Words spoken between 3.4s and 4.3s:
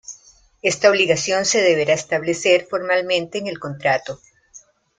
el contrato.